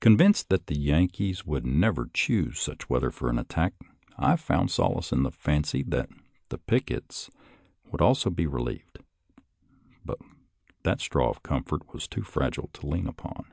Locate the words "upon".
13.06-13.46